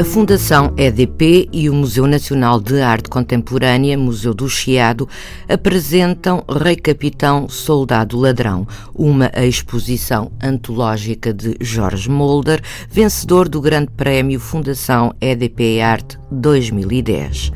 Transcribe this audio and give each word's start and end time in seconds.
A 0.00 0.04
Fundação 0.04 0.72
EDP 0.78 1.46
e 1.52 1.68
o 1.68 1.74
Museu 1.74 2.06
Nacional 2.06 2.58
de 2.58 2.80
Arte 2.80 3.10
Contemporânea, 3.10 3.98
Museu 3.98 4.32
do 4.32 4.48
Chiado, 4.48 5.06
apresentam 5.46 6.42
Rei 6.48 6.74
Capitão 6.74 7.50
Soldado 7.50 8.18
Ladrão, 8.18 8.66
uma 8.94 9.30
exposição 9.36 10.32
antológica 10.42 11.34
de 11.34 11.54
Jorge 11.60 12.08
Molder, 12.08 12.62
vencedor 12.90 13.46
do 13.46 13.60
Grande 13.60 13.90
Prémio 13.90 14.40
Fundação 14.40 15.14
EDP 15.20 15.82
Arte 15.82 16.18
2010. 16.30 17.52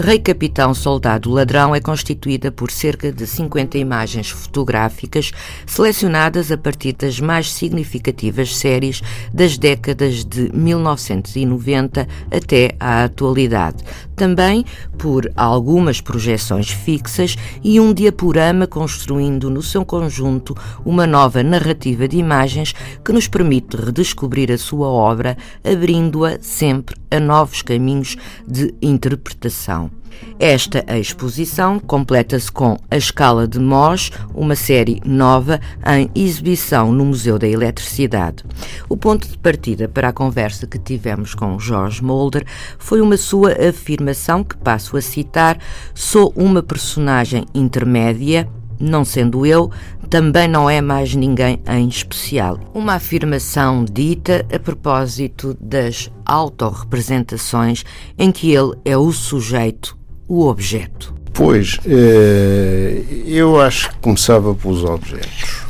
Rei 0.00 0.20
Capitão 0.20 0.72
Soldado 0.74 1.28
Ladrão 1.28 1.74
é 1.74 1.80
constituída 1.80 2.52
por 2.52 2.70
cerca 2.70 3.10
de 3.10 3.26
50 3.26 3.78
imagens 3.78 4.30
fotográficas 4.30 5.32
selecionadas 5.66 6.52
a 6.52 6.56
partir 6.56 6.92
das 6.92 7.18
mais 7.18 7.52
significativas 7.52 8.56
séries 8.56 9.02
das 9.34 9.58
décadas 9.58 10.24
de 10.24 10.52
1990 10.54 12.06
até 12.30 12.76
à 12.78 13.02
atualidade. 13.02 13.82
Também 14.14 14.64
por 14.96 15.32
algumas 15.34 16.00
projeções 16.00 16.70
fixas 16.70 17.36
e 17.60 17.80
um 17.80 17.92
diaporama 17.92 18.68
construindo 18.68 19.50
no 19.50 19.62
seu 19.64 19.84
conjunto 19.84 20.56
uma 20.84 21.08
nova 21.08 21.42
narrativa 21.42 22.06
de 22.06 22.18
imagens 22.18 22.72
que 23.04 23.12
nos 23.12 23.26
permite 23.26 23.76
redescobrir 23.76 24.52
a 24.52 24.58
sua 24.58 24.86
obra, 24.86 25.36
abrindo-a 25.64 26.38
sempre 26.40 26.94
a 27.10 27.20
novos 27.20 27.62
caminhos 27.62 28.16
de 28.46 28.74
interpretação. 28.80 29.90
Esta 30.38 30.84
exposição 30.96 31.78
completa-se 31.78 32.50
com 32.50 32.76
A 32.90 32.96
Escala 32.96 33.46
de 33.46 33.58
Mós, 33.58 34.10
uma 34.34 34.54
série 34.54 35.00
nova 35.04 35.60
em 35.86 36.10
exibição 36.14 36.92
no 36.92 37.04
Museu 37.04 37.38
da 37.38 37.46
Eletricidade. 37.46 38.44
O 38.88 38.96
ponto 38.96 39.28
de 39.28 39.36
partida 39.38 39.88
para 39.88 40.08
a 40.08 40.12
conversa 40.12 40.66
que 40.66 40.78
tivemos 40.78 41.34
com 41.34 41.58
Jorge 41.58 42.02
Molder 42.02 42.44
foi 42.78 43.00
uma 43.00 43.16
sua 43.16 43.52
afirmação 43.68 44.44
que 44.44 44.56
passo 44.56 44.96
a 44.96 45.00
citar: 45.00 45.58
sou 45.94 46.32
uma 46.36 46.62
personagem 46.62 47.44
intermédia 47.54 48.48
não 48.78 49.04
sendo 49.04 49.44
eu, 49.44 49.70
também 50.08 50.48
não 50.48 50.68
é 50.68 50.80
mais 50.80 51.14
ninguém 51.14 51.60
em 51.68 51.88
especial. 51.88 52.58
Uma 52.74 52.94
afirmação 52.94 53.84
dita 53.84 54.46
a 54.52 54.58
propósito 54.58 55.56
das 55.60 56.10
autorrepresentações 56.24 57.84
em 58.18 58.30
que 58.32 58.52
ele 58.52 58.74
é 58.84 58.96
o 58.96 59.12
sujeito 59.12 59.98
o 60.28 60.46
objeto? 60.46 61.14
Pois, 61.32 61.78
eh, 61.86 63.02
eu 63.24 63.60
acho 63.60 63.90
que 63.90 63.96
começava 63.98 64.54
pelos 64.54 64.84
objetos. 64.84 65.62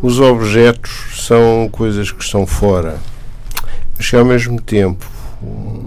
Os 0.00 0.20
objetos 0.20 1.24
são 1.26 1.68
coisas 1.72 2.12
que 2.12 2.22
estão 2.22 2.46
fora, 2.46 2.98
mas 3.96 4.08
que 4.08 4.14
ao 4.14 4.24
mesmo 4.24 4.60
tempo 4.60 5.04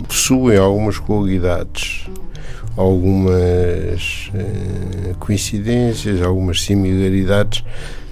possuem 0.07 0.57
algumas 0.57 0.97
qualidades, 0.97 2.07
algumas 2.79 4.31
eh, 4.33 5.13
coincidências, 5.19 6.21
algumas 6.21 6.61
similaridades 6.61 7.61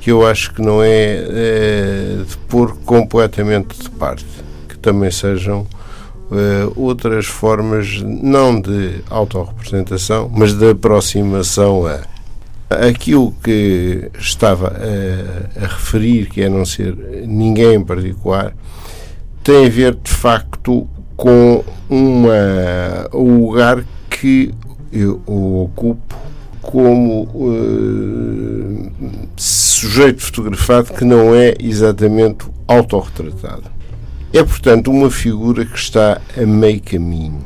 que 0.01 0.11
eu 0.11 0.27
acho 0.27 0.53
que 0.53 0.61
não 0.61 0.83
é 0.83 1.23
eh, 1.29 2.23
de 2.27 2.37
pôr 2.49 2.75
completamente 2.79 3.81
de 3.81 3.89
parte, 3.91 4.25
que 4.67 4.77
também 4.77 5.09
sejam 5.09 5.61
uh, 5.61 6.73
outras 6.75 7.25
formas, 7.25 8.01
não 8.01 8.59
de 8.59 9.01
autorrepresentação, 9.09 10.29
mas 10.33 10.53
de 10.53 10.71
aproximação 10.71 11.87
a. 11.87 12.01
Aquilo 12.69 13.33
que 13.41 14.11
estava 14.19 14.67
a, 14.67 15.63
a 15.63 15.67
referir, 15.67 16.27
que 16.27 16.41
é 16.41 16.49
não 16.49 16.65
ser 16.65 16.93
ninguém 17.25 17.75
em 17.75 17.83
particular, 17.83 18.53
tem 19.41 19.65
a 19.65 19.69
ver 19.69 19.95
de 19.95 20.11
facto 20.11 20.85
com 21.15 21.63
uma, 21.89 23.07
o 23.13 23.47
lugar 23.47 23.85
que 24.19 24.53
eu 24.91 25.21
ocupo 25.27 26.15
como 26.61 27.23
uh, 27.23 28.91
sujeito 29.37 30.21
fotografado 30.21 30.93
que 30.93 31.05
não 31.05 31.33
é 31.33 31.53
exatamente 31.59 32.45
autorretratado. 32.67 33.71
É, 34.33 34.43
portanto, 34.43 34.91
uma 34.91 35.09
figura 35.09 35.65
que 35.65 35.77
está 35.77 36.19
a 36.35 36.45
meio 36.45 36.81
caminho. 36.81 37.45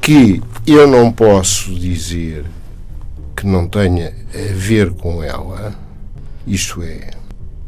Que 0.00 0.40
eu 0.66 0.86
não 0.86 1.10
posso 1.10 1.74
dizer 1.74 2.44
que 3.34 3.46
não 3.46 3.66
tenha 3.66 4.14
a 4.32 4.52
ver 4.54 4.92
com 4.92 5.22
ela, 5.22 5.74
isto 6.46 6.82
é, 6.82 7.10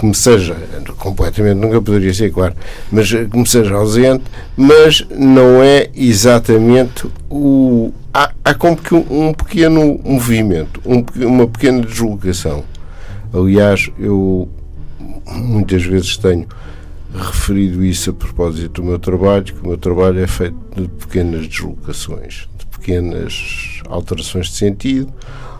que 0.00 0.06
me 0.06 0.15
seja 0.15 0.56
completamente, 0.97 1.59
nunca 1.59 1.83
poderia 1.83 2.15
ser, 2.15 2.33
claro, 2.33 2.55
mas 2.91 3.11
que 3.11 3.37
me 3.37 3.47
seja 3.47 3.75
ausente, 3.75 4.25
mas 4.56 5.06
não 5.11 5.62
é 5.62 5.91
exatamente 5.94 7.06
o. 7.28 7.93
Há, 8.12 8.33
há 8.43 8.55
como 8.55 8.78
que 8.78 8.94
um, 8.94 9.28
um 9.28 9.34
pequeno 9.34 10.00
movimento, 10.03 10.81
um, 10.87 11.05
uma 11.27 11.47
pequena 11.47 11.83
deslocação. 11.83 12.65
Aliás, 13.33 13.91
eu 13.99 14.49
muitas 15.27 15.84
vezes 15.84 16.17
tenho 16.17 16.47
referido 17.15 17.84
isso 17.84 18.09
a 18.09 18.15
propósito 18.15 18.81
do 18.81 18.88
meu 18.88 18.99
trabalho, 18.99 19.44
que 19.44 19.61
o 19.62 19.69
meu 19.69 19.77
trabalho 19.77 20.19
é 20.19 20.27
feito 20.27 20.56
de 20.75 20.88
pequenas 20.88 21.47
deslocações, 21.47 22.49
de 22.59 22.65
pequenas 22.90 23.80
alterações 23.88 24.48
de 24.48 24.56
sentido, 24.56 25.12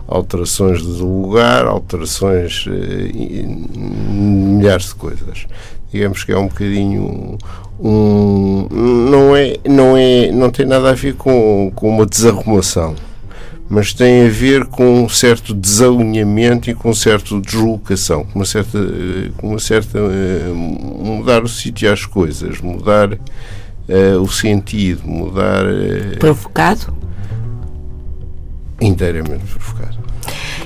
alterações 0.07 0.81
de 0.81 1.01
lugar, 1.01 1.65
alterações, 1.65 2.65
eh, 2.67 3.11
milhares 4.13 4.87
de 4.87 4.95
coisas. 4.95 5.47
Digamos 5.91 6.23
que 6.23 6.31
é 6.31 6.37
um 6.37 6.47
bocadinho 6.47 7.37
um, 7.79 8.67
não 8.69 9.35
é 9.35 9.57
não 9.67 9.97
é 9.97 10.31
não 10.31 10.49
tem 10.49 10.65
nada 10.65 10.89
a 10.89 10.93
ver 10.93 11.15
com, 11.15 11.71
com 11.75 11.89
uma 11.89 12.05
desarrumação 12.05 12.95
mas 13.67 13.93
tem 13.93 14.25
a 14.25 14.29
ver 14.29 14.65
com 14.65 15.03
um 15.03 15.09
certo 15.09 15.53
desalinhamento 15.53 16.69
e 16.69 16.75
com 16.75 16.89
um 16.89 16.93
certo 16.93 17.39
deslocação, 17.39 18.25
com 18.25 18.39
uma 18.39 18.45
certa, 18.45 18.77
com 19.37 19.47
uma 19.51 19.59
certa 19.59 19.97
uh, 19.97 20.53
mudar 20.53 21.41
o 21.41 21.47
sítio 21.47 21.89
às 21.89 22.05
coisas, 22.05 22.59
mudar 22.59 23.13
uh, 23.13 24.21
o 24.21 24.29
sentido, 24.29 25.07
mudar. 25.07 25.63
Uh, 25.65 26.19
provocado? 26.19 26.93
Inteiramente 28.81 29.45
provocado. 29.45 29.97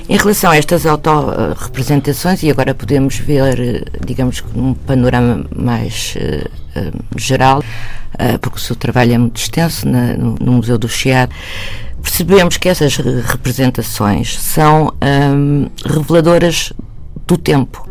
Em 0.08 0.16
relação 0.16 0.50
a 0.50 0.56
estas 0.56 0.86
autorrepresentações, 0.86 2.42
e 2.42 2.50
agora 2.50 2.74
podemos 2.74 3.16
ver, 3.16 3.90
digamos, 4.04 4.42
num 4.54 4.72
panorama 4.72 5.44
mais 5.54 6.16
geral, 7.16 7.62
porque 8.40 8.56
o 8.56 8.60
seu 8.60 8.76
trabalho 8.76 9.14
é 9.14 9.18
muito 9.18 9.36
extenso 9.36 9.88
na, 9.88 10.14
no, 10.14 10.36
no 10.40 10.52
Museu 10.52 10.78
do 10.78 10.88
Chiado, 10.88 11.34
percebemos 12.06 12.56
que 12.56 12.68
essas 12.68 12.96
representações 12.96 14.38
são 14.38 14.94
hum, 15.34 15.68
reveladoras 15.84 16.72
do 17.26 17.36
tempo. 17.36 17.88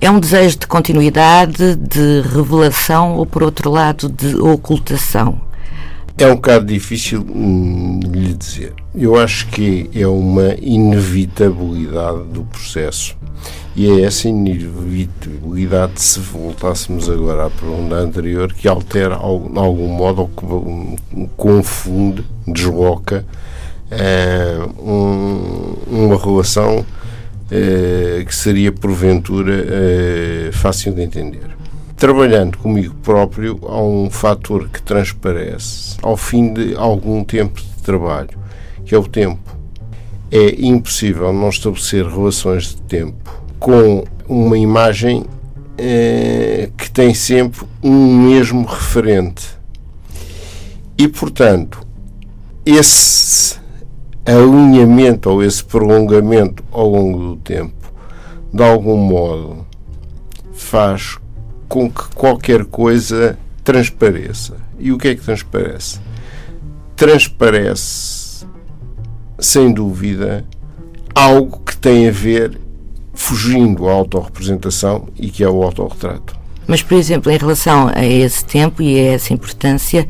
É 0.00 0.10
um 0.10 0.18
desejo 0.18 0.58
de 0.58 0.66
continuidade, 0.66 1.76
de 1.76 2.22
revelação 2.22 3.16
ou, 3.16 3.26
por 3.26 3.42
outro 3.42 3.70
lado, 3.70 4.08
de 4.08 4.36
ocultação? 4.36 5.40
É 6.18 6.26
um 6.26 6.34
bocado 6.34 6.66
difícil 6.66 7.20
hum, 7.20 8.00
lhe 8.12 8.34
dizer. 8.34 8.74
Eu 8.92 9.16
acho 9.16 9.46
que 9.48 9.88
é 9.94 10.06
uma 10.06 10.54
inevitabilidade 10.60 12.24
do 12.32 12.42
processo 12.42 13.16
e 13.76 13.88
é 13.88 14.02
essa 14.02 14.28
inevitabilidade, 14.28 16.00
se 16.00 16.18
voltássemos 16.18 17.08
agora 17.08 17.46
à 17.46 17.50
pergunta 17.50 17.94
anterior, 17.94 18.52
que 18.52 18.66
altera 18.66 19.16
de 19.16 19.22
algum 19.22 19.86
modo 19.86 20.22
ou 20.22 20.28
que 20.28 21.28
confunde, 21.36 22.24
desloca 22.48 23.24
um, 24.80 25.76
uma 25.86 26.18
relação 26.18 26.78
uh, 26.78 28.24
que 28.24 28.34
seria 28.34 28.72
porventura 28.72 29.52
uh, 29.52 30.52
fácil 30.52 30.92
de 30.92 31.02
entender. 31.02 31.57
Trabalhando 31.98 32.56
comigo 32.58 32.94
próprio, 33.02 33.58
há 33.64 33.82
um 33.82 34.08
fator 34.08 34.68
que 34.68 34.80
transparece 34.80 35.96
ao 36.00 36.16
fim 36.16 36.54
de 36.54 36.76
algum 36.76 37.24
tempo 37.24 37.60
de 37.60 37.82
trabalho, 37.82 38.38
que 38.84 38.94
é 38.94 38.98
o 38.98 39.02
tempo. 39.02 39.56
É 40.30 40.64
impossível 40.64 41.32
não 41.32 41.48
estabelecer 41.48 42.06
relações 42.06 42.68
de 42.68 42.82
tempo 42.82 43.42
com 43.58 44.04
uma 44.28 44.56
imagem 44.56 45.24
eh, 45.76 46.70
que 46.78 46.88
tem 46.88 47.12
sempre 47.12 47.66
um 47.82 48.28
mesmo 48.28 48.64
referente. 48.64 49.58
E, 50.96 51.08
portanto, 51.08 51.84
esse 52.64 53.58
alinhamento 54.24 55.30
ou 55.30 55.42
esse 55.42 55.64
prolongamento 55.64 56.62
ao 56.70 56.88
longo 56.88 57.18
do 57.18 57.36
tempo, 57.38 57.92
de 58.54 58.62
algum 58.62 58.96
modo, 58.96 59.66
faz 60.52 61.18
com 61.68 61.90
que 61.90 62.08
qualquer 62.14 62.64
coisa 62.64 63.38
transpareça. 63.62 64.56
E 64.78 64.92
o 64.92 64.98
que 64.98 65.08
é 65.08 65.14
que 65.14 65.22
transparece? 65.22 66.00
Transparece, 66.96 68.46
sem 69.38 69.72
dúvida, 69.72 70.44
algo 71.14 71.60
que 71.60 71.76
tem 71.76 72.08
a 72.08 72.12
ver 72.12 72.58
fugindo 73.12 73.88
à 73.88 73.92
autorrepresentação 73.92 75.08
e 75.16 75.28
que 75.28 75.44
é 75.44 75.48
o 75.48 75.62
autorretrato. 75.62 76.38
Mas, 76.66 76.82
por 76.82 76.96
exemplo, 76.96 77.32
em 77.32 77.36
relação 77.36 77.90
a 77.94 78.04
esse 78.04 78.44
tempo 78.44 78.82
e 78.82 78.98
a 78.98 79.14
essa 79.14 79.32
importância, 79.32 80.06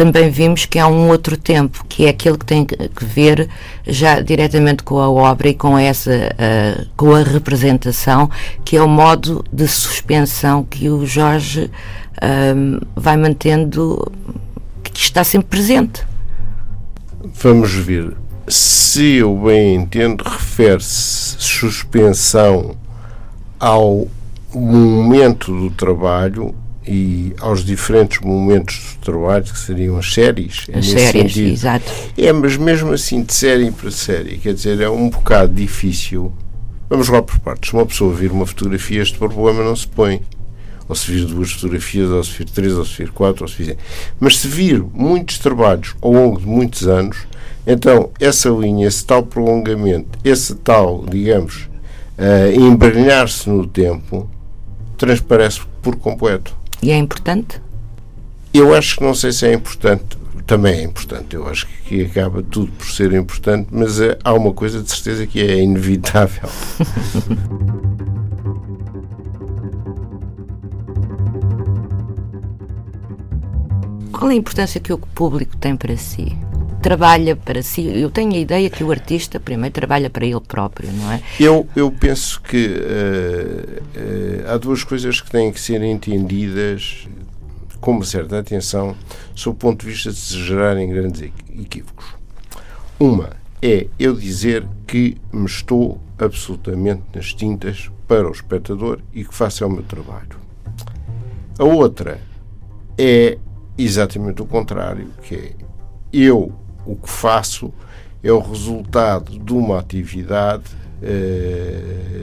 também 0.00 0.30
vimos 0.30 0.64
que 0.64 0.78
há 0.78 0.88
um 0.88 1.10
outro 1.10 1.36
tempo, 1.36 1.84
que 1.86 2.06
é 2.06 2.08
aquele 2.08 2.38
que 2.38 2.46
tem 2.46 2.64
que 2.64 3.04
ver 3.04 3.50
já 3.86 4.18
diretamente 4.22 4.82
com 4.82 4.98
a 4.98 5.10
obra 5.10 5.50
e 5.50 5.54
com 5.54 5.76
essa 5.76 6.10
uh, 6.10 6.86
com 6.96 7.14
a 7.14 7.22
representação, 7.22 8.30
que 8.64 8.78
é 8.78 8.82
o 8.82 8.88
modo 8.88 9.44
de 9.52 9.68
suspensão 9.68 10.64
que 10.64 10.88
o 10.88 11.04
Jorge 11.04 11.70
uh, 12.16 12.86
vai 12.96 13.18
mantendo, 13.18 14.10
que 14.82 14.98
está 14.98 15.22
sempre 15.22 15.48
presente. 15.48 16.02
Vamos 17.34 17.74
ver. 17.74 18.16
Se 18.48 19.16
eu 19.16 19.36
bem 19.36 19.74
entendo, 19.74 20.24
refere-se 20.24 21.36
suspensão 21.38 22.74
ao 23.58 24.08
momento 24.54 25.52
do 25.52 25.68
trabalho 25.68 26.54
e 26.86 27.34
aos 27.40 27.64
diferentes 27.64 28.20
momentos 28.20 28.96
do 28.98 29.04
trabalho, 29.04 29.44
que 29.44 29.58
seriam 29.58 29.98
as 29.98 30.12
séries. 30.12 30.66
É 30.68 30.78
as 30.78 30.86
séries, 30.86 31.32
sentido. 31.32 31.52
exato. 31.52 31.92
É, 32.16 32.32
mas 32.32 32.56
mesmo 32.56 32.92
assim, 32.92 33.22
de 33.22 33.32
série 33.32 33.70
para 33.70 33.90
série, 33.90 34.38
quer 34.38 34.54
dizer, 34.54 34.80
é 34.80 34.88
um 34.88 35.10
bocado 35.10 35.52
difícil. 35.52 36.32
Vamos 36.88 37.08
lá 37.08 37.22
por 37.22 37.38
partes. 37.38 37.70
Se 37.70 37.76
uma 37.76 37.86
pessoa 37.86 38.14
vir 38.14 38.32
uma 38.32 38.46
fotografia, 38.46 39.02
este 39.02 39.18
problema 39.18 39.62
não 39.62 39.76
se 39.76 39.86
põe. 39.86 40.22
Ou 40.88 40.96
se 40.96 41.12
vir 41.12 41.24
duas 41.26 41.52
fotografias, 41.52 42.10
ou 42.10 42.24
se 42.24 42.32
vir 42.32 42.46
três, 42.46 42.72
ou 42.72 42.84
se 42.84 42.96
vir 42.96 43.12
quatro, 43.12 43.44
ou 43.44 43.48
se 43.48 43.62
vir. 43.62 43.76
Mas 44.18 44.38
se 44.38 44.48
vir 44.48 44.82
muitos 44.92 45.38
trabalhos 45.38 45.94
ao 46.00 46.10
longo 46.10 46.40
de 46.40 46.46
muitos 46.46 46.88
anos, 46.88 47.18
então 47.64 48.10
essa 48.18 48.48
linha, 48.48 48.88
esse 48.88 49.04
tal 49.04 49.22
prolongamento, 49.22 50.18
esse 50.24 50.56
tal, 50.56 51.04
digamos, 51.08 51.68
uh, 52.18 52.60
embrenhar-se 52.60 53.48
no 53.48 53.66
tempo, 53.68 54.28
transparece 54.96 55.60
por 55.80 55.94
completo. 55.94 56.59
E 56.82 56.90
é 56.90 56.96
importante? 56.96 57.60
Eu 58.52 58.74
acho 58.74 58.96
que 58.96 59.04
não 59.04 59.14
sei 59.14 59.30
se 59.32 59.46
é 59.46 59.52
importante. 59.52 60.18
Também 60.46 60.80
é 60.80 60.82
importante. 60.82 61.36
Eu 61.36 61.46
acho 61.46 61.66
que 61.84 62.02
acaba 62.02 62.42
tudo 62.42 62.72
por 62.72 62.86
ser 62.86 63.12
importante, 63.12 63.68
mas 63.70 64.00
é, 64.00 64.18
há 64.24 64.32
uma 64.32 64.52
coisa 64.52 64.82
de 64.82 64.90
certeza 64.90 65.26
que 65.26 65.40
é 65.40 65.62
inevitável. 65.62 66.48
Qual 74.12 74.30
a 74.30 74.34
importância 74.34 74.80
que 74.80 74.92
o 74.92 74.98
público 74.98 75.56
tem 75.56 75.76
para 75.76 75.96
si? 75.96 76.36
Trabalha 76.80 77.36
para 77.36 77.62
si. 77.62 77.86
Eu 77.86 78.10
tenho 78.10 78.32
a 78.32 78.38
ideia 78.38 78.70
que 78.70 78.82
o 78.82 78.90
artista 78.90 79.38
primeiro 79.38 79.72
trabalha 79.72 80.08
para 80.08 80.24
ele 80.24 80.40
próprio, 80.40 80.90
não 80.92 81.12
é? 81.12 81.22
Eu, 81.38 81.68
eu 81.76 81.90
penso 81.90 82.40
que 82.40 82.66
uh, 82.66 83.82
uh, 83.82 84.54
há 84.54 84.56
duas 84.56 84.82
coisas 84.82 85.20
que 85.20 85.30
têm 85.30 85.52
que 85.52 85.60
ser 85.60 85.82
entendidas 85.82 87.06
com 87.80 87.92
uma 87.92 88.04
certa 88.04 88.38
atenção, 88.38 88.94
sob 89.34 89.56
o 89.56 89.58
ponto 89.58 89.84
de 89.84 89.92
vista 89.92 90.10
de 90.10 90.16
se 90.16 90.38
gerarem 90.38 90.88
grandes 90.88 91.22
equívocos. 91.58 92.04
Uma 92.98 93.30
é 93.62 93.86
eu 93.98 94.14
dizer 94.14 94.66
que 94.86 95.16
me 95.32 95.46
estou 95.46 95.98
absolutamente 96.18 97.02
nas 97.14 97.32
tintas 97.32 97.90
para 98.06 98.28
o 98.28 98.32
espectador 98.32 99.00
e 99.14 99.24
que 99.24 99.34
faça 99.34 99.66
o 99.66 99.70
meu 99.70 99.82
trabalho. 99.82 100.38
A 101.58 101.64
outra 101.64 102.20
é 102.98 103.38
exatamente 103.78 104.42
o 104.42 104.46
contrário, 104.46 105.08
que 105.22 105.34
é 105.34 105.52
eu 106.12 106.52
o 106.86 106.96
que 106.96 107.08
faço 107.08 107.72
é 108.22 108.32
o 108.32 108.38
resultado 108.38 109.38
de 109.38 109.52
uma 109.52 109.78
atividade 109.78 110.64
eh, 111.02 112.20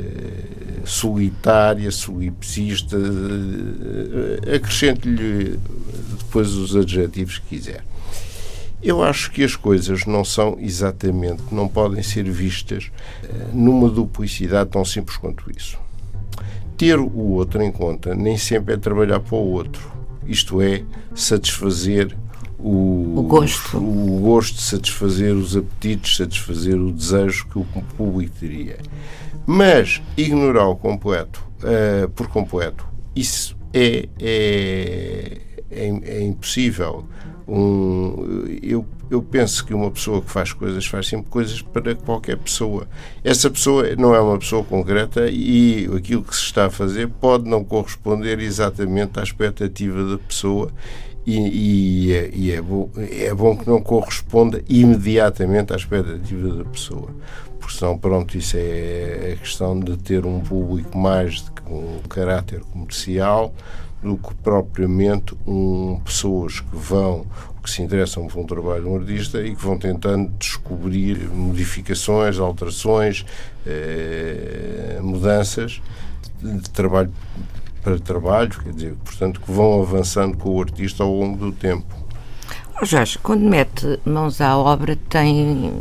solitária, 0.85 1.91
solipsista, 1.91 2.97
eh, 2.97 4.55
acrescente-lhe 4.55 5.59
depois 6.17 6.53
os 6.53 6.75
adjetivos 6.75 7.39
que 7.39 7.57
quiser. 7.57 7.83
Eu 8.81 9.03
acho 9.03 9.31
que 9.31 9.43
as 9.43 9.55
coisas 9.55 10.05
não 10.05 10.23
são 10.23 10.57
exatamente, 10.59 11.43
não 11.51 11.67
podem 11.67 12.03
ser 12.03 12.29
vistas 12.29 12.91
eh, 13.23 13.27
numa 13.51 13.89
duplicidade 13.89 14.69
tão 14.69 14.85
simples 14.85 15.17
quanto 15.17 15.49
isso. 15.49 15.79
Ter 16.77 16.99
o 16.99 17.31
outro 17.31 17.63
em 17.63 17.71
conta 17.71 18.13
nem 18.13 18.37
sempre 18.37 18.75
é 18.75 18.77
trabalhar 18.77 19.19
para 19.19 19.35
o 19.35 19.51
outro, 19.51 19.91
isto 20.27 20.61
é, 20.61 20.83
satisfazer 21.15 22.15
o, 22.59 23.19
o, 23.19 23.23
gosto. 23.23 23.77
o 23.77 24.19
gosto 24.21 24.55
de 24.55 24.61
satisfazer 24.61 25.35
os 25.35 25.55
apetites, 25.55 26.17
satisfazer 26.17 26.75
o 26.75 26.91
desejo 26.91 27.47
que 27.47 27.59
o 27.59 27.65
público 27.95 28.35
teria. 28.39 28.77
Mas 29.45 30.01
ignorar 30.17 30.67
o 30.67 30.75
completo, 30.75 31.43
uh, 31.59 32.09
por 32.09 32.27
completo, 32.27 32.85
isso 33.15 33.55
é, 33.73 34.09
é, 34.19 35.37
é, 35.69 35.87
é 35.87 36.23
impossível. 36.23 37.05
Um, 37.47 38.43
eu, 38.61 38.85
eu 39.09 39.21
penso 39.21 39.65
que 39.65 39.73
uma 39.73 39.89
pessoa 39.89 40.21
que 40.21 40.29
faz 40.29 40.51
coisas 40.51 40.85
faz 40.85 41.07
sempre 41.07 41.29
coisas 41.29 41.61
para 41.61 41.95
qualquer 41.95 42.37
pessoa. 42.37 42.87
Essa 43.23 43.49
pessoa 43.49 43.95
não 43.95 44.13
é 44.13 44.19
uma 44.19 44.37
pessoa 44.37 44.63
concreta 44.63 45.29
e 45.29 45.89
aquilo 45.95 46.23
que 46.23 46.35
se 46.35 46.41
está 46.41 46.65
a 46.65 46.69
fazer 46.69 47.07
pode 47.07 47.47
não 47.49 47.63
corresponder 47.63 48.39
exatamente 48.39 49.17
à 49.17 49.23
expectativa 49.23 50.03
da 50.03 50.17
pessoa 50.17 50.71
e, 51.27 52.09
e, 52.09 52.29
e 52.33 52.51
é, 52.53 52.61
bom, 52.61 52.89
é 52.95 53.33
bom 53.33 53.57
que 53.57 53.67
não 53.67 53.81
corresponda 53.81 54.63
imediatamente 54.69 55.73
à 55.73 55.75
expectativa 55.75 56.55
da 56.55 56.63
pessoa. 56.63 57.09
Porque 57.59 57.77
senão, 57.77 57.97
pronto, 57.97 58.37
isso 58.37 58.55
é 58.57 59.33
a 59.33 59.37
questão 59.37 59.77
de 59.77 59.97
ter 59.97 60.25
um 60.25 60.39
público 60.39 60.97
mais 60.97 61.43
de, 61.43 61.51
com 61.51 61.99
caráter 62.07 62.61
comercial 62.61 63.53
do 64.01 64.17
que 64.17 64.33
propriamente 64.35 65.35
um, 65.45 65.99
pessoas 66.05 66.61
que 66.61 66.75
vão, 66.75 67.25
que 67.61 67.69
se 67.69 67.81
interessam 67.81 68.25
por 68.27 68.39
um 68.39 68.45
trabalho 68.45 68.83
de 68.83 68.87
um 68.87 68.95
artista 68.95 69.41
e 69.41 69.53
que 69.53 69.61
vão 69.61 69.77
tentando 69.77 70.31
descobrir 70.39 71.27
modificações, 71.29 72.39
alterações, 72.39 73.25
eh, 73.65 74.99
mudanças 75.01 75.81
de 76.41 76.69
trabalho 76.69 77.11
para 77.87 77.99
trabalho, 77.99 78.49
quer 78.49 78.73
dizer, 78.73 78.95
portanto, 79.05 79.39
que 79.39 79.49
vão 79.49 79.81
avançando 79.81 80.35
com 80.35 80.49
o 80.49 80.59
artista 80.59 81.03
ao 81.03 81.13
longo 81.13 81.37
do 81.37 81.53
tempo. 81.53 81.85
Oh 82.81 82.85
Jorge, 82.85 83.17
quando 83.19 83.43
mete 83.43 83.97
mãos 84.03 84.41
à 84.41 84.57
obra, 84.57 84.97
tem 85.07 85.73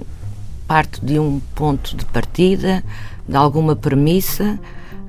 parte 0.69 1.05
de 1.05 1.19
um 1.19 1.41
ponto 1.57 1.97
de 1.97 2.05
partida, 2.05 2.85
de 3.29 3.37
alguma 3.37 3.75
premissa. 3.75 4.57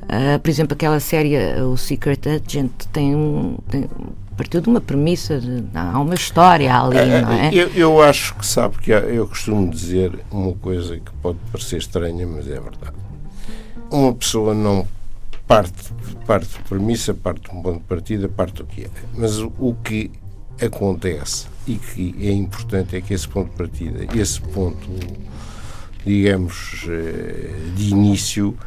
Uh, 0.05 0.39
por 0.39 0.49
exemplo, 0.49 0.73
aquela 0.73 0.99
série, 0.99 1.37
o 1.61 1.77
Secret 1.77 2.21
Agent, 2.25 2.71
tem 2.91 3.15
um. 3.15 3.59
Tem, 3.69 3.87
partiu 4.35 4.59
de 4.59 4.67
uma 4.67 4.81
premissa, 4.81 5.39
de, 5.39 5.65
há 5.75 5.99
uma 5.99 6.15
história 6.15 6.75
ali, 6.75 6.97
é, 6.97 7.21
não 7.21 7.31
é? 7.31 7.49
Eu, 7.53 7.69
eu 7.69 8.01
acho 8.01 8.33
que 8.35 8.45
sabe 8.45 8.77
que 8.79 8.91
eu 8.91 9.27
costumo 9.27 9.69
dizer 9.69 10.19
uma 10.31 10.53
coisa 10.53 10.97
que 10.97 11.11
pode 11.21 11.37
parecer 11.51 11.77
estranha, 11.77 12.25
mas 12.25 12.47
é 12.47 12.59
verdade. 12.59 12.97
Uma 13.91 14.13
pessoa 14.13 14.55
não 14.55 14.87
parte, 15.47 15.93
parte 16.27 16.57
de 16.57 16.63
premissa, 16.63 17.13
parte 17.13 17.49
de 17.49 17.55
um 17.55 17.61
ponto 17.61 17.79
de 17.79 17.85
partida, 17.85 18.27
parte 18.27 18.55
do 18.55 18.65
que 18.65 18.83
é. 18.83 18.89
Mas 19.15 19.39
o, 19.39 19.73
que 19.81 20.11
acontece 20.61 21.47
e 21.65 21.75
que 21.75 22.13
é 22.19 22.31
importante 22.31 22.97
é 22.97 23.01
que 23.01 23.13
esse 23.13 23.27
ponto 23.27 23.49
de 23.49 23.55
partida, 23.55 24.19
esse 24.19 24.41
ponto, 24.41 24.89
digamos, 26.05 26.85
eh, 26.89 27.71
de 27.75 27.89
início, 27.89 28.57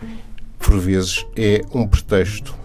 por 0.58 0.78
vezes 0.78 1.26
é 1.36 1.60
um 1.74 1.86
pretexto. 1.86 2.58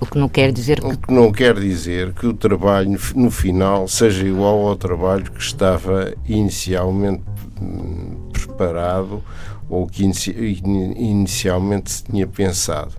O 0.00 0.06
que 0.06 0.18
não 0.18 0.28
quer 0.28 0.52
dizer 0.52 0.80
que... 0.80 0.86
O 0.86 0.98
que 0.98 1.12
não 1.12 1.32
quer 1.32 1.58
dizer 1.58 2.12
que 2.12 2.26
o 2.26 2.34
trabalho, 2.34 2.98
no 3.14 3.30
final, 3.30 3.86
seja 3.88 4.26
igual 4.26 4.66
ao 4.66 4.76
trabalho 4.76 5.30
que 5.30 5.40
estava 5.40 6.12
inicialmente 6.26 7.22
hum, 7.60 8.28
preparado 8.32 9.22
ou 9.70 9.86
que 9.86 10.02
inicialmente 10.04 11.90
se 11.92 12.04
tinha 12.04 12.26
pensado. 12.26 12.92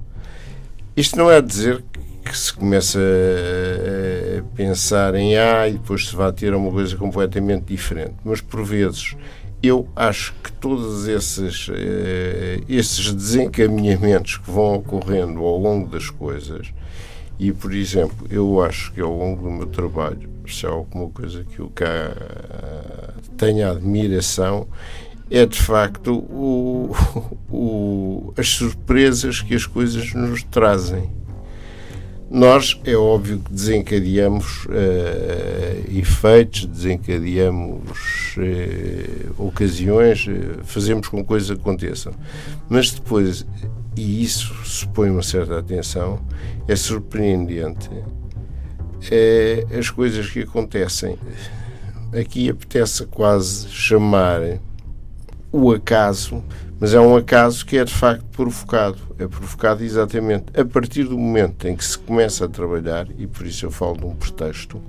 Isto 0.95 1.17
não 1.17 1.29
é 1.29 1.41
dizer 1.41 1.83
que 2.23 2.37
se 2.37 2.53
começa 2.53 2.99
a 2.99 4.43
pensar 4.55 5.13
em 5.15 5.37
A 5.37 5.67
e 5.67 5.73
depois 5.73 6.07
se 6.07 6.15
vai 6.15 6.31
ter 6.31 6.53
uma 6.53 6.71
coisa 6.71 6.95
completamente 6.95 7.65
diferente, 7.65 8.15
mas 8.23 8.41
por 8.41 8.63
vezes 8.63 9.15
eu 9.61 9.87
acho 9.95 10.33
que 10.43 10.51
todos 10.53 11.07
esses, 11.07 11.67
uh, 11.67 11.73
esses 12.67 13.13
desencaminhamentos 13.13 14.37
que 14.37 14.49
vão 14.49 14.75
ocorrendo 14.75 15.41
ao 15.41 15.57
longo 15.57 15.87
das 15.87 16.09
coisas 16.09 16.73
E, 17.41 17.51
por 17.51 17.73
exemplo, 17.73 18.27
eu 18.29 18.61
acho 18.61 18.93
que 18.93 19.01
ao 19.01 19.11
longo 19.11 19.41
do 19.41 19.49
meu 19.49 19.65
trabalho, 19.65 20.29
se 20.47 20.63
há 20.65 20.69
alguma 20.69 21.09
coisa 21.09 21.43
que 21.43 21.57
eu 21.57 21.71
cá 21.73 22.11
tenha 23.35 23.71
admiração, 23.71 24.67
é 25.31 25.45
de 25.45 25.59
facto 25.59 26.13
o, 26.13 26.93
o, 27.49 28.33
as 28.37 28.49
surpresas 28.49 29.41
que 29.41 29.55
as 29.55 29.65
coisas 29.65 30.13
nos 30.13 30.43
trazem. 30.43 31.09
Nós, 32.29 32.79
é 32.85 32.95
óbvio 32.95 33.39
que 33.39 33.51
desencadeamos 33.51 34.65
uh, 34.65 35.97
efeitos, 35.97 36.65
desencadeamos 36.65 38.37
uh, 38.37 39.43
ocasiões, 39.43 40.27
uh, 40.27 40.63
fazemos 40.63 41.09
com 41.09 41.17
que 41.17 41.23
coisas 41.25 41.51
aconteçam. 41.51 42.13
Mas 42.69 42.91
depois, 42.91 43.45
e 43.97 44.23
isso 44.23 44.53
supõe 44.63 45.09
uma 45.09 45.23
certa 45.23 45.59
atenção, 45.59 46.21
é 46.67 46.75
surpreendente 46.75 47.89
as 49.77 49.89
coisas 49.89 50.29
que 50.29 50.41
acontecem. 50.41 51.17
Aqui 52.17 52.49
apetece 52.49 53.05
quase 53.07 53.67
chamar 53.69 54.41
o 55.51 55.71
acaso, 55.71 56.43
mas 56.79 56.93
é 56.93 56.99
um 56.99 57.15
acaso 57.15 57.65
que 57.65 57.77
é 57.77 57.83
de 57.83 57.93
facto 57.93 58.23
provocado. 58.31 58.97
É 59.19 59.27
provocado 59.27 59.83
exatamente 59.83 60.45
a 60.59 60.65
partir 60.65 61.03
do 61.03 61.17
momento 61.17 61.67
em 61.67 61.75
que 61.75 61.83
se 61.83 61.97
começa 61.97 62.45
a 62.45 62.47
trabalhar, 62.49 63.07
e 63.17 63.27
por 63.27 63.45
isso 63.45 63.65
eu 63.65 63.71
falo 63.71 63.97
de 63.97 64.05
um 64.05 64.15
pretexto. 64.15 64.81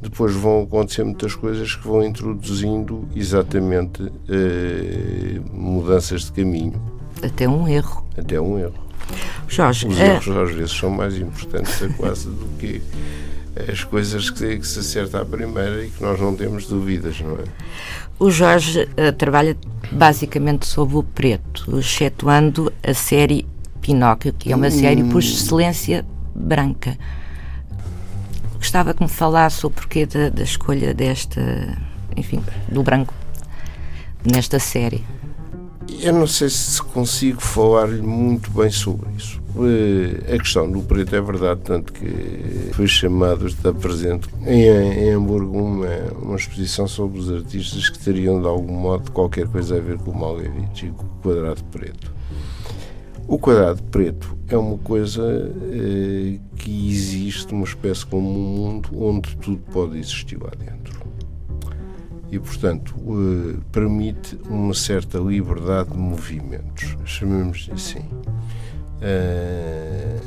Depois 0.00 0.34
vão 0.34 0.62
acontecer 0.62 1.04
muitas 1.04 1.34
coisas 1.34 1.76
que 1.76 1.86
vão 1.86 2.02
introduzindo 2.02 3.08
exatamente 3.14 4.12
eh, 4.28 5.40
mudanças 5.52 6.22
de 6.22 6.32
caminho. 6.32 6.82
Até 7.22 7.48
um 7.48 7.68
erro. 7.68 8.04
Até 8.18 8.40
um 8.40 8.58
erro. 8.58 8.82
Jorge, 9.46 9.86
Os 9.86 9.98
erros 10.00 10.26
uh... 10.26 10.40
às 10.40 10.50
vezes 10.52 10.72
são 10.72 10.90
mais 10.90 11.16
importantes 11.16 11.78
quase 11.96 12.28
do 12.28 12.48
que 12.58 12.82
as 13.70 13.84
coisas 13.84 14.30
que, 14.30 14.58
que, 14.58 14.66
se 14.66 14.78
acerta 14.80 15.20
à 15.20 15.24
primeira 15.24 15.84
e 15.84 15.90
que 15.90 16.02
nós 16.02 16.18
não 16.18 16.34
temos 16.34 16.66
dúvidas, 16.66 17.20
não 17.20 17.34
é? 17.34 17.44
O 18.18 18.30
Jorge 18.30 18.82
uh, 18.82 19.12
trabalha 19.12 19.56
basicamente 19.90 20.66
sobre 20.66 20.96
o 20.96 21.02
preto, 21.02 21.78
excetuando 21.78 22.72
a 22.82 22.94
série 22.94 23.46
Pinóquio, 23.80 24.32
que 24.32 24.52
é 24.52 24.56
uma 24.56 24.68
hum. 24.68 24.70
série 24.70 25.04
por 25.04 25.18
excelência 25.18 26.04
branca. 26.34 26.96
Gostava 28.54 28.94
que 28.94 29.02
me 29.02 29.08
falasse 29.08 29.66
o 29.66 29.70
porquê 29.70 30.06
da, 30.06 30.28
da 30.28 30.42
escolha 30.42 30.94
desta, 30.94 31.76
enfim, 32.16 32.42
do 32.68 32.82
branco 32.82 33.12
nesta 34.24 34.58
série. 34.58 35.04
Eu 36.00 36.12
não 36.12 36.26
sei 36.26 36.48
se 36.48 36.80
consigo 36.80 37.40
falar-lhe 37.40 38.00
muito 38.00 38.50
bem 38.52 38.70
sobre 38.70 39.10
isso. 39.16 39.41
Eh, 39.54 40.34
a 40.34 40.38
questão 40.38 40.70
do 40.70 40.82
preto 40.82 41.14
é 41.14 41.20
verdade, 41.20 41.60
tanto 41.62 41.92
que 41.92 42.70
foi 42.72 42.86
chamado, 42.86 43.46
está 43.46 43.72
presente 43.72 44.28
em, 44.46 44.62
em 44.62 45.10
Hamburgo 45.10 45.58
uma, 45.58 45.86
uma 46.22 46.36
exposição 46.36 46.88
sobre 46.88 47.18
os 47.18 47.30
artistas 47.30 47.88
que 47.90 47.98
teriam 47.98 48.40
de 48.40 48.46
algum 48.46 48.72
modo 48.72 49.10
qualquer 49.10 49.46
coisa 49.46 49.76
a 49.76 49.80
ver 49.80 49.98
com 49.98 50.10
o 50.10 50.18
Malevich 50.18 50.86
e 50.86 50.90
com 50.90 51.04
o 51.04 51.08
quadrado 51.22 51.62
preto. 51.64 52.12
O 53.28 53.38
quadrado 53.38 53.82
preto 53.84 54.36
é 54.48 54.56
uma 54.56 54.78
coisa 54.78 55.22
eh, 55.22 56.38
que 56.56 56.90
existe, 56.90 57.52
uma 57.52 57.64
espécie 57.64 58.06
como 58.06 58.28
um 58.28 58.56
mundo 58.56 58.88
onde 58.98 59.36
tudo 59.36 59.62
pode 59.70 59.98
existir 59.98 60.42
lá 60.42 60.50
dentro 60.58 61.02
e, 62.32 62.38
portanto, 62.38 62.94
uh, 62.96 63.60
permite 63.70 64.38
uma 64.48 64.72
certa 64.72 65.18
liberdade 65.18 65.90
de 65.90 65.98
movimentos, 65.98 66.96
chamemos 67.04 67.68
assim. 67.70 68.00
Uh, 69.02 70.22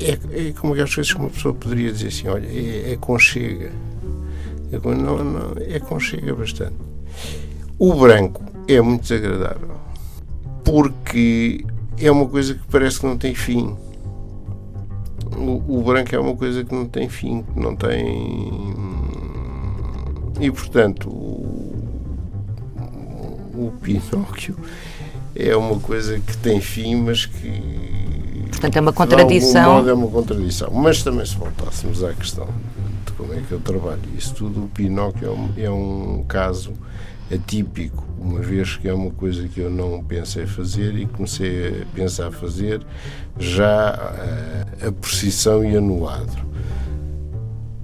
é, 0.00 0.48
é 0.48 0.52
como 0.52 0.72
aquelas 0.72 0.94
coisas 0.94 1.12
que 1.12 1.18
uma 1.18 1.28
pessoa 1.28 1.54
poderia 1.54 1.92
dizer 1.92 2.08
assim: 2.08 2.28
olha, 2.28 2.46
é, 2.46 2.92
é 2.92 2.96
conchega. 2.96 3.70
É, 4.72 4.78
não, 4.78 5.24
não, 5.24 5.52
é 5.58 5.78
conchega 5.78 6.34
bastante. 6.34 6.76
O 7.78 7.94
branco 7.94 8.42
é 8.66 8.80
muito 8.80 9.02
desagradável 9.02 9.76
porque 10.64 11.64
é 11.98 12.10
uma 12.10 12.26
coisa 12.28 12.54
que 12.54 12.60
parece 12.70 13.00
que 13.00 13.06
não 13.06 13.16
tem 13.16 13.34
fim. 13.34 13.76
O, 15.36 15.78
o 15.78 15.82
branco 15.82 16.14
é 16.14 16.18
uma 16.18 16.34
coisa 16.34 16.64
que 16.64 16.74
não 16.74 16.86
tem 16.86 17.08
fim, 17.08 17.42
que 17.42 17.60
não 17.60 17.76
tem 17.76 18.74
e, 20.40 20.50
portanto, 20.52 21.08
o, 21.10 21.74
o 23.54 23.72
Pinóquio 23.82 24.56
é 25.38 25.56
uma 25.56 25.78
coisa 25.78 26.18
que 26.18 26.36
tem 26.38 26.60
fim, 26.60 26.96
mas 26.96 27.24
que. 27.24 28.48
Portanto, 28.50 28.76
é 28.76 28.80
uma 28.80 28.92
contradição. 28.92 29.74
Modo 29.74 29.88
é 29.88 29.92
uma 29.94 30.08
contradição. 30.08 30.70
Mas 30.72 31.02
também, 31.02 31.24
se 31.24 31.36
voltássemos 31.36 32.02
à 32.02 32.12
questão 32.12 32.48
de 33.06 33.12
como 33.12 33.32
é 33.32 33.40
que 33.40 33.52
eu 33.52 33.60
trabalho 33.60 34.00
isso 34.16 34.34
tudo, 34.34 34.64
o 34.64 34.68
Pinóquio 34.68 35.28
é 35.28 35.30
um, 35.30 35.52
é 35.66 35.70
um 35.70 36.24
caso 36.26 36.72
atípico, 37.32 38.04
uma 38.18 38.40
vez 38.40 38.76
que 38.76 38.88
é 38.88 38.92
uma 38.92 39.10
coisa 39.10 39.46
que 39.46 39.60
eu 39.60 39.70
não 39.70 40.02
pensei 40.02 40.46
fazer 40.46 40.96
e 40.96 41.06
comecei 41.06 41.82
a 41.82 41.94
pensar 41.94 42.32
fazer 42.32 42.84
já 43.38 43.90
a, 43.90 44.88
a 44.88 44.92
precisão 44.92 45.64
e 45.64 45.76
a 45.76 45.80
no 45.80 46.08
adro. 46.08 46.48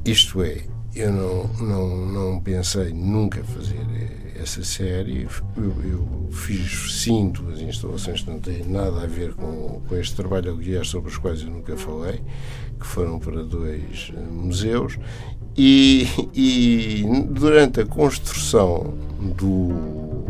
Isto 0.04 0.42
é, 0.42 0.62
eu 0.94 1.12
não, 1.12 1.44
não, 1.60 2.06
não 2.06 2.40
pensei 2.40 2.92
nunca 2.92 3.44
fazer 3.44 3.84
essa 4.40 4.62
série. 4.64 5.26
Eu, 5.56 5.74
eu 5.84 6.28
fiz 6.32 7.02
sim 7.02 7.30
duas 7.30 7.60
instalações 7.60 8.22
que 8.22 8.30
não 8.30 8.40
têm 8.40 8.64
nada 8.64 9.02
a 9.02 9.06
ver 9.06 9.34
com, 9.34 9.80
com 9.88 9.96
este 9.96 10.16
trabalho, 10.16 10.52
aliás, 10.52 10.88
sobre 10.88 11.10
os 11.10 11.18
quais 11.18 11.42
eu 11.42 11.50
nunca 11.50 11.76
falei, 11.76 12.20
que 12.78 12.86
foram 12.86 13.18
para 13.18 13.42
dois 13.42 14.12
eh, 14.14 14.20
museus. 14.30 14.98
E, 15.56 16.08
e 16.34 17.04
durante 17.30 17.80
a 17.80 17.86
construção 17.86 18.94
do 19.36 20.24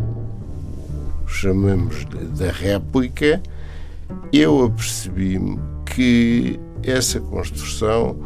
chamamos 1.27 2.05
da 2.39 2.51
réplica, 2.51 3.43
eu 4.33 4.65
apercebi-me 4.65 5.59
que 5.85 6.61
essa 6.83 7.21
construção 7.21 8.17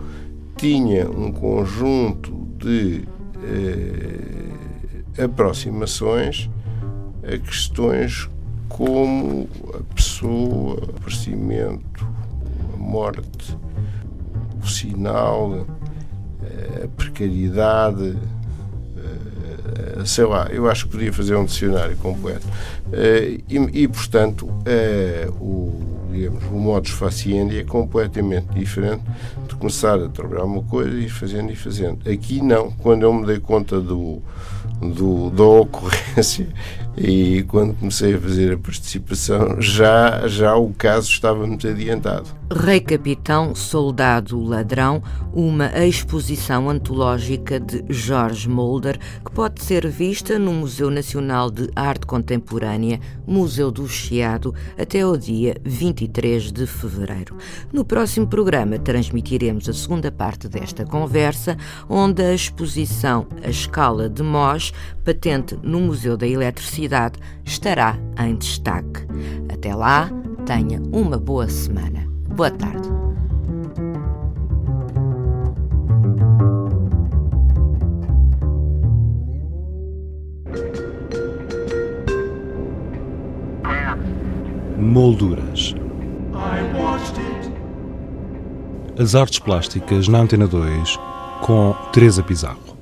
tinha 0.56 1.08
um 1.08 1.32
conjunto 1.32 2.32
de 2.58 3.04
eh, 3.44 4.47
aproximações 5.22 6.50
a 7.22 7.38
questões 7.38 8.28
como 8.68 9.48
a 9.74 9.94
pessoa, 9.94 10.80
o 10.80 10.90
aparecimento, 10.96 12.06
a 12.74 12.76
morte, 12.76 13.56
o 14.62 14.66
sinal, 14.66 15.66
a 16.84 16.88
precariedade, 16.88 18.16
sei 20.04 20.24
lá, 20.24 20.48
eu 20.50 20.70
acho 20.70 20.86
que 20.86 20.92
podia 20.92 21.12
fazer 21.12 21.34
um 21.34 21.44
dicionário 21.44 21.96
completo. 21.96 22.46
Eh, 22.92 23.40
e, 23.48 23.82
e, 23.82 23.88
portanto, 23.88 24.48
o 25.40 25.98
digamos, 26.10 26.44
o 26.44 26.54
modus 26.54 26.90
faciendi 26.90 27.58
é 27.58 27.64
completamente 27.64 28.46
diferente 28.54 29.02
de 29.46 29.54
começar 29.54 29.98
a 29.98 30.08
trabalhar 30.08 30.44
uma 30.44 30.62
coisa 30.62 30.96
e 30.98 31.08
fazendo 31.08 31.52
e 31.52 31.56
fazendo. 31.56 32.08
Aqui 32.10 32.42
não, 32.42 32.70
quando 32.70 33.02
eu 33.02 33.12
me 33.12 33.26
dei 33.26 33.38
conta 33.38 33.80
do, 33.80 34.22
do, 34.80 35.30
da 35.30 35.44
ocorrência 35.44 36.46
e 37.00 37.44
quando 37.44 37.74
comecei 37.74 38.14
a 38.14 38.20
fazer 38.20 38.54
a 38.54 38.58
participação, 38.58 39.60
já, 39.60 40.26
já 40.26 40.56
o 40.56 40.72
caso 40.72 41.08
estava 41.08 41.46
muito 41.46 41.66
adiantado. 41.68 42.26
Rei 42.50 42.80
Capitão, 42.80 43.54
Soldado 43.54 44.42
Ladrão, 44.42 45.02
uma 45.34 45.66
exposição 45.84 46.70
antológica 46.70 47.60
de 47.60 47.84
Jorge 47.90 48.48
Mulder 48.48 48.98
que 49.22 49.30
pode 49.30 49.62
ser 49.62 49.86
vista 49.86 50.38
no 50.38 50.52
Museu 50.52 50.90
Nacional 50.90 51.50
de 51.50 51.68
Arte 51.76 52.06
Contemporânea, 52.06 53.00
Museu 53.26 53.70
do 53.70 53.86
Chiado, 53.86 54.54
até 54.78 55.06
o 55.06 55.16
dia 55.16 55.56
23 55.62 56.50
de 56.50 56.66
fevereiro. 56.66 57.36
No 57.70 57.84
próximo 57.84 58.26
programa 58.26 58.78
transmitiremos 58.78 59.68
a 59.68 59.74
segunda 59.74 60.10
parte 60.10 60.48
desta 60.48 60.86
conversa, 60.86 61.56
onde 61.88 62.22
a 62.22 62.32
exposição 62.34 63.26
A 63.44 63.50
Escala 63.50 64.08
de 64.08 64.22
Mós, 64.22 64.72
patente 65.04 65.58
no 65.62 65.80
Museu 65.80 66.16
da 66.16 66.26
Eletricidade, 66.26 66.87
estará 67.44 67.96
em 68.18 68.36
destaque. 68.36 69.06
Até 69.52 69.74
lá, 69.74 70.10
tenha 70.46 70.80
uma 70.92 71.18
boa 71.18 71.48
semana. 71.48 72.06
Boa 72.34 72.50
tarde. 72.50 72.88
Molduras. 84.78 85.74
As 88.98 89.14
artes 89.14 89.38
plásticas 89.38 90.08
na 90.08 90.18
Antena 90.18 90.46
2 90.46 90.98
com 91.42 91.72
Teresa 91.92 92.22
Pizarro. 92.22 92.77